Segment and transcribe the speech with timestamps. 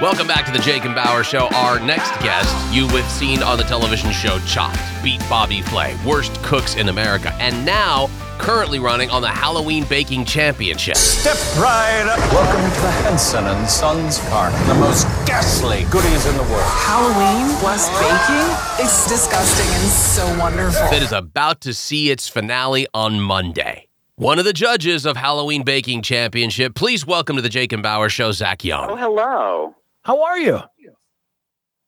[0.00, 1.48] Welcome back to the Jake and Bauer Show.
[1.48, 6.42] Our next guest, you have seen on the television show Chopped, beat Bobby Flay, worst
[6.42, 8.08] cooks in America, and now
[8.38, 10.96] currently running on the Halloween Baking Championship.
[10.96, 12.18] Step right up.
[12.32, 16.64] Welcome to the Henson and Sons Park, the most ghastly goodies in the world.
[16.64, 18.82] Halloween plus baking?
[18.82, 20.80] It's disgusting and so wonderful.
[20.80, 23.86] That is about to see its finale on Monday.
[24.16, 28.08] One of the judges of Halloween Baking Championship, please welcome to the Jake and Bauer
[28.08, 28.88] Show, Zach Young.
[28.88, 29.74] Oh, hello.
[30.02, 30.60] How are you?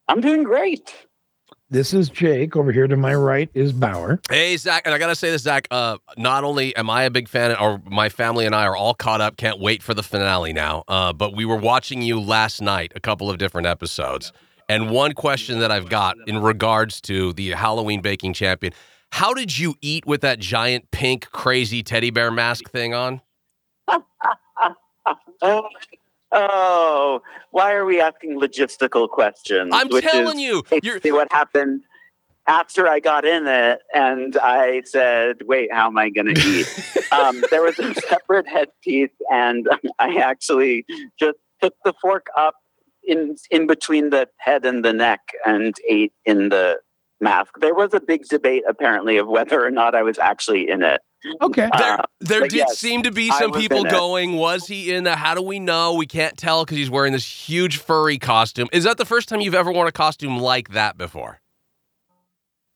[0.09, 0.95] I'm doing great.
[1.71, 2.55] This is Jake.
[2.55, 4.21] Over here to my right is Bauer.
[4.29, 5.67] Hey, Zach, and I gotta say this, Zach.
[5.71, 8.93] Uh, not only am I a big fan, or my family and I are all
[8.93, 9.39] caught up.
[9.39, 10.85] Can't wait for the finale now.
[10.87, 14.33] Uh, but we were watching you last night, a couple of different episodes,
[14.69, 18.75] and one question that I've got in regards to the Halloween baking champion:
[19.11, 23.23] How did you eat with that giant pink crazy teddy bear mask thing on?
[23.89, 25.63] Oh,
[26.33, 29.71] oh, why are we asking logistical questions?
[29.73, 31.83] I'm Which telling you, you're what happened
[32.47, 37.13] after I got in it, and I said, "Wait, how am I going to eat?"
[37.13, 40.85] um, there was a separate headpiece, and I actually
[41.19, 42.55] just took the fork up
[43.05, 46.79] in in between the head and the neck and ate in the
[47.21, 47.55] mask.
[47.61, 51.01] There was a big debate, apparently, of whether or not I was actually in it.
[51.41, 51.69] Okay.
[51.79, 53.91] There, Uh, there but did yes, seem to be some people in it.
[53.91, 55.15] going, was he in the?
[55.17, 55.95] How do we know?
[55.95, 58.69] We can't tell because he's wearing this huge furry costume.
[58.73, 61.39] Is that the first time you've ever worn a costume like that before?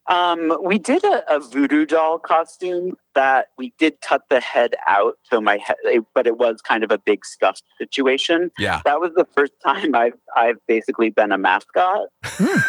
[0.09, 5.15] Um, we did a, a voodoo doll costume that we did cut the head out,
[5.25, 8.53] so my head, it- but it was kind of a big stuffed situation.
[8.57, 8.83] Yeah.
[8.85, 12.07] That was the first time I've I've basically been a mascot,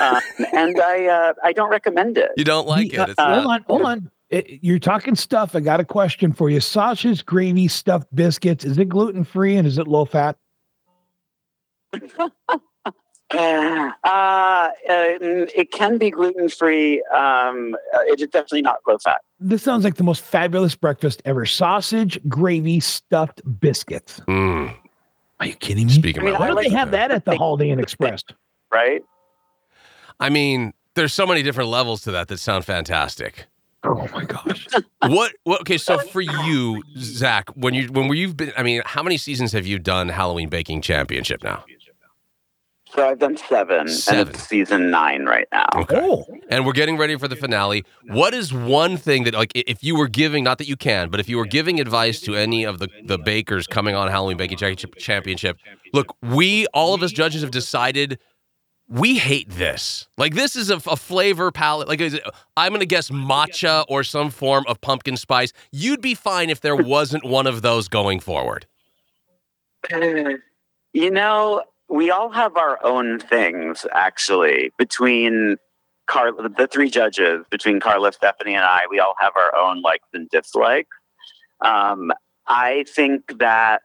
[0.02, 0.19] um,
[0.52, 2.31] and I uh, I don't recommend it.
[2.38, 3.09] You don't like The- it.
[3.09, 4.12] It's uh, hold on, hold on.
[4.30, 5.56] It- you're talking stuff.
[5.56, 6.59] I got a question for you.
[6.59, 8.66] Sausage gravy stuffed biscuits.
[8.66, 10.38] Is it gluten free and is it low fat?
[13.30, 17.03] Uh, uh, mm, it can be gluten free.
[17.13, 19.19] Um, uh, it is definitely not low fat.
[19.38, 21.46] This sounds like the most fabulous breakfast ever.
[21.46, 24.22] Sausage gravy stuffed biscuits.
[24.29, 24.73] Mm,
[25.41, 25.94] Are you kidding me?
[25.94, 28.23] speaking I mean, Why don't they have that at the Holiday Inn Express?
[28.72, 29.02] Right?
[30.22, 33.46] I mean, there's so many different levels to that that sound fantastic.
[33.84, 34.68] Oh my gosh.
[35.04, 35.34] What?
[35.44, 39.18] what okay, so for you, Zach, when you when you've been, I mean, how many
[39.18, 41.64] seasons have you done Halloween Baking Championship now?
[42.90, 44.20] So I've done seven, Seven.
[44.22, 45.68] and it's season nine right now.
[45.76, 46.00] Okay.
[46.02, 47.84] Oh, And we're getting ready for the finale.
[48.08, 51.20] What is one thing that, like, if you were giving, not that you can, but
[51.20, 54.58] if you were giving advice to any of the, the bakers coming on Halloween Baking
[54.58, 55.58] Championship- Championship,
[55.94, 58.20] look, we, all of us judges have decided
[58.90, 60.08] we hate this.
[60.18, 61.88] Like, this is a, a flavor palette.
[61.88, 62.24] Like, is it,
[62.56, 65.52] I'm going to guess matcha or some form of pumpkin spice.
[65.72, 68.66] You'd be fine if there wasn't one of those going forward.
[69.92, 75.58] You know, we all have our own things, actually, between
[76.08, 80.08] Car- the three judges, between Carla, Stephanie, and I, we all have our own likes
[80.14, 80.96] and dislikes.
[81.59, 82.14] Um,
[82.47, 83.81] I think that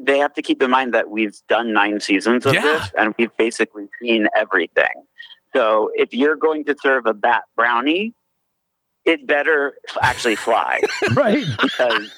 [0.00, 2.62] they have to keep in mind that we've done nine seasons of Yeah.
[2.62, 5.04] this and we've basically seen everything.
[5.54, 8.12] So if you're going to serve a bat brownie,
[9.04, 10.80] it better actually fly
[11.14, 11.44] right.
[11.62, 12.10] because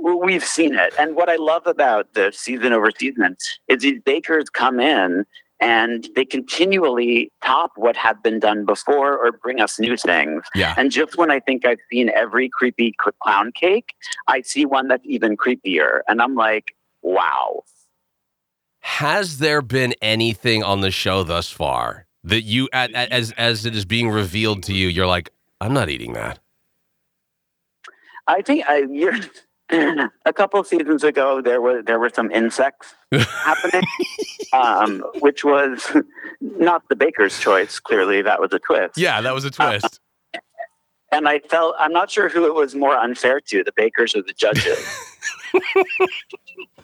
[0.00, 0.94] we've seen it.
[0.98, 3.36] And what I love about the season over season
[3.66, 5.26] is these bakers come in
[5.60, 10.44] and they continually top what had been done before or bring us new things.
[10.54, 10.72] Yeah.
[10.76, 13.92] And just when I think I've seen every creepy clown cake,
[14.28, 16.00] I see one that's even creepier.
[16.06, 17.62] And I'm like, wow.
[18.80, 23.84] Has there been anything on the show thus far that you, as as it is
[23.84, 26.38] being revealed to you, you're like, I'm not eating that.
[28.26, 28.84] I think I,
[30.24, 33.82] a couple of seasons ago there were there were some insects happening,
[34.52, 35.96] um, which was
[36.40, 37.78] not the baker's choice.
[37.78, 38.96] Clearly, that was a twist.
[38.96, 40.00] Yeah, that was a twist.
[41.10, 44.22] And I felt I'm not sure who it was more unfair to, the bakers or
[44.22, 44.78] the judges.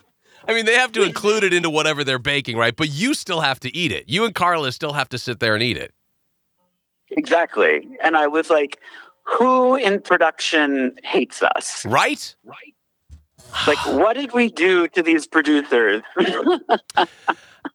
[0.47, 2.75] I mean, they have to include it into whatever they're baking, right?
[2.75, 4.05] But you still have to eat it.
[4.07, 5.93] You and Carla still have to sit there and eat it.
[7.11, 7.87] exactly.
[8.03, 8.79] And I was like,
[9.23, 11.85] who in production hates us?
[11.85, 12.35] Right?
[12.43, 12.74] Right?
[13.67, 16.01] Like, what did we do to these producers?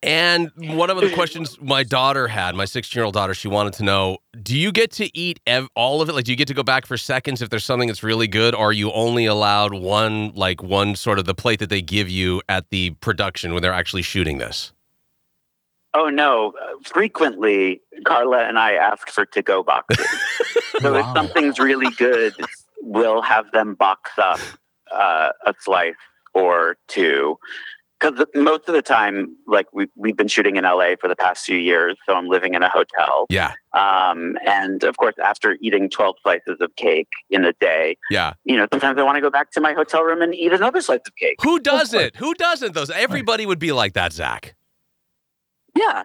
[0.02, 3.74] And one of the questions my daughter had, my 16 year old daughter, she wanted
[3.74, 6.14] to know do you get to eat ev- all of it?
[6.14, 8.54] Like, do you get to go back for seconds if there's something that's really good?
[8.54, 12.08] Or are you only allowed one, like, one sort of the plate that they give
[12.08, 14.72] you at the production when they're actually shooting this?
[15.92, 16.52] oh no!
[16.84, 20.06] Frequently, Carla and I asked for to-go boxes.
[20.80, 22.32] so if something's really good,
[22.80, 24.38] we'll have them box up
[24.92, 25.94] uh, a slice
[26.34, 27.38] or two.
[27.98, 31.44] because most of the time, like we we've been shooting in LA for the past
[31.44, 33.26] few years, so I'm living in a hotel.
[33.28, 38.32] Yeah, Um, and of course, after eating 12 slices of cake in a day, yeah.
[38.44, 40.80] you know, sometimes I want to go back to my hotel room and eat another
[40.80, 41.36] slice of cake.
[41.42, 42.16] Who doesn't?
[42.16, 42.72] Who doesn't?
[42.74, 44.54] Those everybody would be like that, Zach.
[45.76, 46.04] Yeah.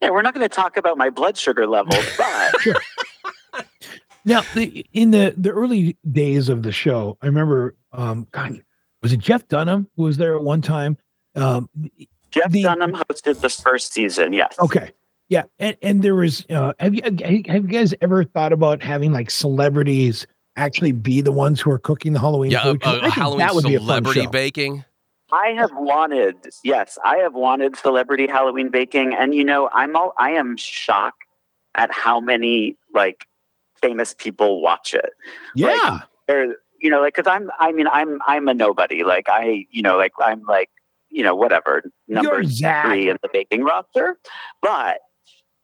[0.00, 3.66] Yeah, we're not going to talk about my blood sugar levels, but
[4.24, 8.62] Now, the, in the the early days of the show, I remember, um, God,
[9.02, 10.96] was it Jeff Dunham who was there at one time?
[11.36, 11.68] Um,
[12.30, 14.32] Jeff The- Dunham hosted the first season.
[14.32, 14.54] Yes.
[14.60, 14.92] okay,
[15.28, 17.20] yeah, and and there was, uh, have you have
[17.64, 20.26] you guys ever thought about having like celebrities
[20.56, 22.82] actually be the ones who are cooking the Halloween Yeah, a, food?
[22.82, 24.30] 'Cause I a think Halloween that would be a fun celebrity show.
[24.30, 24.84] baking.
[25.32, 30.12] I have wanted, yes, I have wanted celebrity Halloween baking, and you know, I'm all,
[30.18, 31.22] I am shocked
[31.76, 33.26] at how many like
[33.80, 35.10] famous people watch it.
[35.54, 39.04] Yeah, Or you know, like because I'm, I mean, I'm, I'm a nobody.
[39.04, 40.70] Like I, you know, like I'm like,
[41.10, 44.18] you know, whatever number three in the baking roster,
[44.62, 44.98] but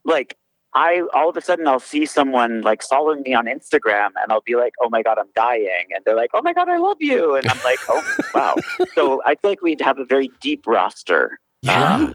[0.05, 0.37] like.
[0.75, 4.43] I all of a sudden I'll see someone like following me on Instagram and I'll
[4.43, 6.99] be like, "Oh my god, I'm dying," and they're like, "Oh my god, I love
[7.01, 8.03] you," and I'm like, "Oh
[8.35, 8.57] wow."
[8.95, 11.95] so I feel like we'd have a very deep roster Yeah.
[11.95, 12.15] um,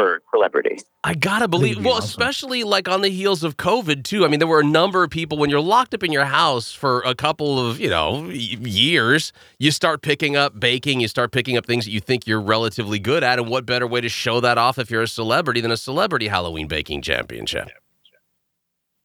[0.00, 0.84] for celebrities.
[1.04, 1.76] I gotta believe.
[1.76, 2.06] be Well, awesome.
[2.06, 4.24] especially like on the heels of COVID too.
[4.24, 6.72] I mean, there were a number of people when you're locked up in your house
[6.72, 9.32] for a couple of you know years.
[9.58, 11.00] You start picking up baking.
[11.00, 13.38] You start picking up things that you think you're relatively good at.
[13.38, 16.28] And what better way to show that off if you're a celebrity than a celebrity
[16.28, 17.68] Halloween baking championship?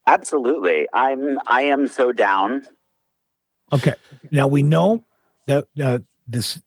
[0.07, 1.39] Absolutely, I'm.
[1.47, 2.65] I am so down.
[3.73, 3.95] Okay.
[4.31, 5.03] Now we know
[5.47, 6.61] that uh, this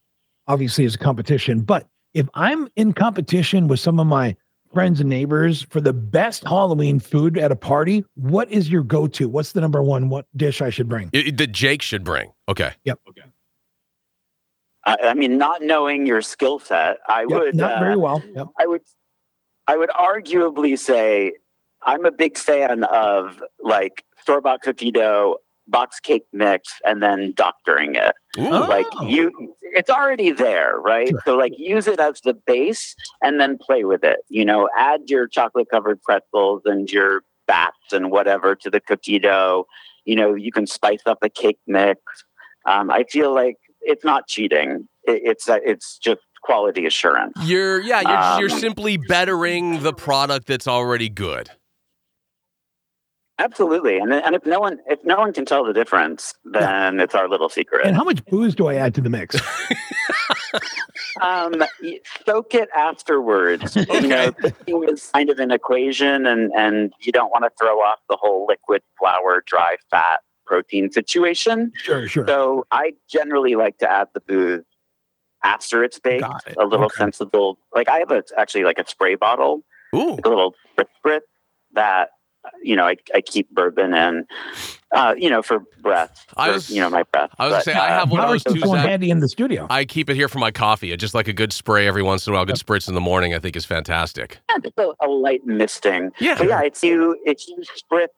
[0.46, 1.86] obviously is a competition, but
[2.18, 4.34] if I'm in competition with some of my
[4.74, 9.28] friends and neighbors for the best Halloween food at a party, what is your go-to?
[9.28, 11.10] What's the number one what dish I should bring?
[11.14, 12.32] I- that Jake should bring.
[12.48, 12.72] Okay.
[12.84, 12.98] Yep.
[14.84, 17.54] I, I mean, not knowing your skill set, I Yep, would.
[17.54, 18.22] not uh, very well.
[18.34, 18.48] Yep.
[18.58, 18.82] I would.
[19.68, 21.32] I would arguably say
[21.82, 27.32] I'm a big fan of like store bought cookie dough, box cake mix, and then
[27.36, 28.14] doctoring it.
[28.38, 28.46] Ooh.
[28.48, 28.66] Oh.
[28.66, 31.22] like you it's already there right Sure.
[31.24, 35.02] so like use it as the base and then play with it you know add
[35.08, 39.66] your chocolate covered pretzels and your bats and whatever to the cookie dough
[40.04, 42.00] you know you can spice up a cake mix
[42.66, 47.80] um, i feel like it's not cheating it, it's uh, it's just quality assurance You're
[47.80, 48.00] yeah.
[48.38, 51.50] You're you're Um, simply bettering the product that's already good.
[53.38, 57.14] Absolutely and, and if no one if no one can tell the difference then it's
[57.14, 59.36] our little secret And how much booze do I add to the mix?
[61.22, 61.62] um,
[62.26, 63.76] soak it afterwards.
[63.88, 67.78] You know, cooking is kind of an equation, and and you don't want to throw
[67.78, 71.72] off the whole liquid flour, dry fat, protein situation.
[71.76, 72.26] sure, sure.
[72.26, 74.64] So I generally like to add the booze
[75.42, 76.24] after it's baked.
[76.46, 76.56] It.
[76.58, 76.96] A little Okay.
[76.98, 77.58] sensible.
[77.74, 79.64] Like I have a actually like a spray bottle,
[79.94, 80.12] Ooh.
[80.16, 81.20] like a little spritz spritz
[81.74, 82.10] that.
[82.62, 84.24] You know, I, I keep bourbon and,
[84.94, 87.30] uh, you know, for breath, I was- you know, my breath.
[87.38, 89.20] I was gonna But, say, I uh, have one of those two, one handy in
[89.20, 89.66] the studio.
[89.68, 90.96] I keep it here for my coffee.
[90.96, 93.00] Just like a good spray every once in a while, a good spritz in the
[93.00, 93.34] morning.
[93.34, 94.38] I think is fantastic.
[94.50, 96.10] yeah, just a, a light misting.
[96.20, 96.38] Yeah.
[96.38, 98.08] But yeah, it's you it's you spritz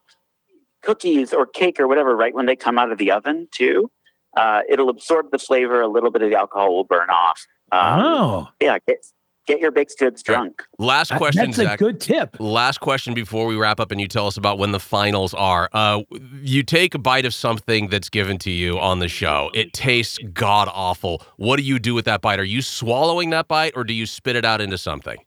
[0.83, 3.91] cookies or cake or whatever right when they come out of the oven too.
[4.37, 5.81] Uh, it'll absorb the flavor.
[5.81, 7.47] A little bit of the alcohol will burn off.
[7.73, 9.05] Um, oh, Yeah, get
[9.51, 10.63] get your baked goods drunk.
[10.79, 12.37] Last that- question, that's a good tip.
[12.39, 15.69] Last question before we wrap up, and you tell us about when the finals are.
[15.73, 16.03] Uh,
[16.43, 19.51] you take a bite of something that's given to you on the show.
[19.55, 21.23] It tastes god awful.
[21.37, 22.39] What do you do with that bite?
[22.39, 25.19] Are you swallowing that bite, or do you spit it out into something?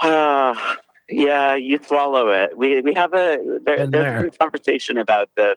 [0.00, 0.54] Uh,
[1.08, 2.56] yeah, you swallow it.
[2.56, 4.20] We we have a there, there's there.
[4.20, 5.56] some conversation about this.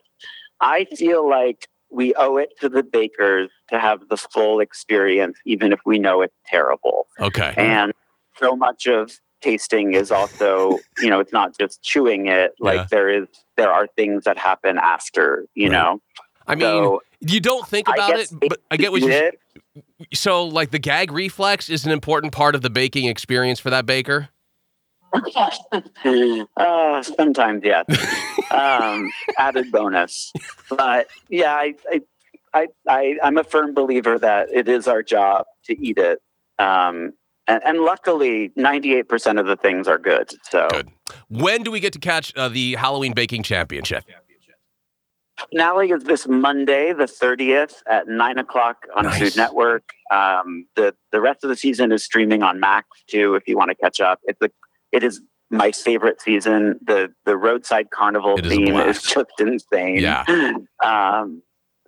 [0.60, 5.72] I feel like we owe it to the bakers to have the full experience, even
[5.72, 7.06] if we know it's terrible.
[7.20, 7.54] Okay.
[7.56, 7.92] and
[8.38, 12.86] so much of tasting is also you know it's not just chewing it like Yeah.
[12.90, 13.26] there is
[13.56, 15.76] there are things that happen after you Right.
[15.76, 16.00] know
[16.46, 19.32] I mean, so you don't think about it, but I get what you.
[20.14, 23.84] So, like the gag reflex is an important part of the baking experience for that
[23.84, 24.30] baker.
[26.56, 27.84] uh, sometimes yes
[28.50, 30.32] um, added bonus
[30.70, 32.00] but yeah I, I
[32.54, 36.20] I, I i'm a firm believer that it is our job to eat it
[36.58, 37.12] um,
[37.46, 40.88] and, and luckily 98% of the things are good so Good.
[41.28, 44.04] When do we get to catch uh, the Halloween baking championship?
[45.50, 49.18] finale is this Monday, the 30th at nine o'clock on Nice.
[49.18, 49.90] Food Network.
[50.10, 53.34] Um, the the rest of the season is streaming on Max too.
[53.34, 54.50] If you want to catch up, it's a,
[54.92, 56.78] it is my favorite season.
[56.84, 59.06] The the roadside carnival It is a theme blast.
[59.06, 59.98] is just insane.
[60.00, 60.24] Yeah.
[60.84, 61.42] Um,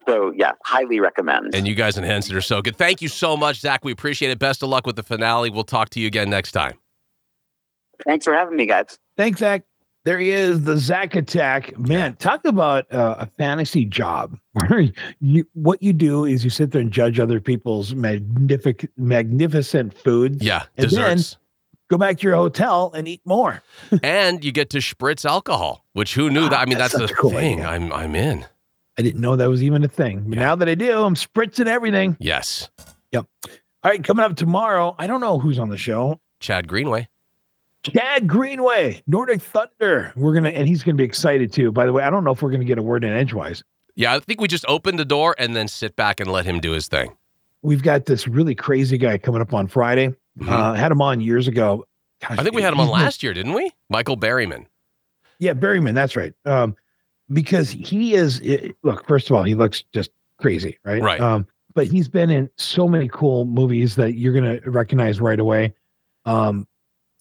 [0.08, 1.54] So yeah, highly recommend.
[1.54, 2.76] And you guys in Henson are so good.
[2.76, 3.84] Thank you so much, Zach.
[3.84, 4.38] We appreciate it.
[4.38, 5.50] Best of luck with the finale.
[5.50, 6.78] We'll talk to you again next time.
[8.06, 8.98] Thanks for having me, guys.
[9.16, 9.62] Thanks, Zach.
[10.06, 11.78] There he is, the Zach Attack.
[11.78, 14.38] Man, talk about uh, a fantasy job.
[15.20, 20.42] you, what you do is you sit there and judge other people's magnific- magnificent foods.
[20.42, 21.36] Yeah, And then- desserts.
[21.90, 23.62] Go back to your hotel and eat more.
[24.04, 26.60] and you get to spritz alcohol, which who knew that?
[26.60, 27.60] I mean, That's that's, the cool thing.
[27.60, 27.68] idea.
[27.68, 28.46] I'm I'm in.
[28.96, 30.24] I didn't know that was even a thing.
[30.28, 32.16] But now that I do, I'm spritzing everything.
[32.20, 32.70] Yes.
[33.12, 33.26] Yep.
[33.82, 34.94] All right, coming up tomorrow.
[34.98, 36.20] I don't know who's on the show.
[36.38, 37.08] Chad Greenway.
[37.82, 40.12] Chad Greenway, Nordic Thunder.
[40.14, 41.72] We're gonna, and he's gonna be excited too.
[41.72, 43.64] By the way, I don't know if we're gonna get a word in edgewise.
[43.96, 46.60] Yeah, I think we just open the door and then sit back and let him
[46.60, 47.16] do his thing.
[47.62, 50.14] We've got this really crazy guy coming up on Friday.
[50.40, 50.48] Mhm.
[50.48, 51.84] Uh, had him on years ago.
[52.20, 53.70] Gosh, I think we had him on last year, didn't we?
[53.88, 54.66] Michael Berryman.
[55.38, 55.94] Yeah, Berryman.
[55.94, 56.34] That's right.
[56.44, 56.76] Um,
[57.32, 58.40] because he is.
[58.44, 61.02] i look, first of all, he looks just crazy, right?
[61.02, 61.20] Right.
[61.20, 65.74] Um, but he's been in so many cool movies that you're gonna recognize right away.
[66.24, 66.66] Um,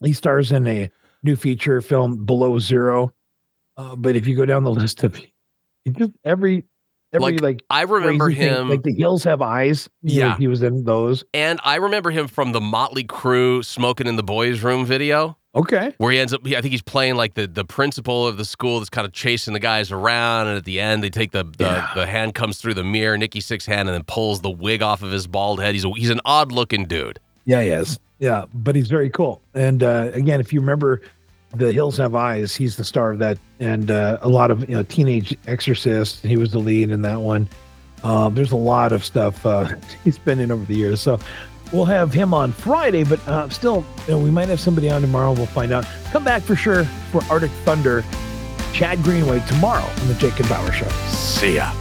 [0.04, 0.90] he stars in a
[1.24, 3.14] new feature film, Below Zero.
[3.78, 5.22] Uh, but if you go down the list of
[5.92, 6.66] just every
[7.13, 9.89] every Like, like, I remember crazy thing, him, like the hills have eyes.
[10.04, 10.38] Yeah.
[10.38, 11.24] he was in those.
[11.34, 15.94] and I remember him from the Motley Crue "Smoking in the Boys' Room" video, Okay.
[15.98, 16.42] where he ends up.
[16.46, 19.54] I think he's playing like the the principal of the school that's kind of chasing
[19.54, 21.92] the guys around, and at the end they take the the, Yeah.
[21.96, 25.01] the hand comes through the mirror, Nikki Sixx hand, and then pulls the wig off
[25.01, 25.74] of his bald head.
[25.74, 27.20] He's a, he's an odd looking dude.
[27.46, 28.00] Yeah, he is.
[28.20, 29.42] Yeah, but he's very cool.
[29.54, 31.01] And uh, again, if you remember,
[31.53, 34.75] The Hills Have Eyes, he's the star of that, and uh, a lot of you
[34.75, 36.24] know Teenage Exorcist.
[36.24, 37.50] He was the lead in that one.
[38.03, 39.70] Um, there's a lot of stuff uh,
[40.03, 41.01] he's been in over the years.
[41.01, 41.20] So
[41.72, 45.01] we'll have him on Friday, but uh, still, you know, we might have somebody on
[45.01, 45.34] tomorrow.
[45.34, 45.86] We'll find out.
[46.12, 48.03] Come back for sure for Arctic Thunder.
[48.74, 50.88] Chad Greenway tomorrow on the and Bauer Show.
[51.10, 51.74] See ya.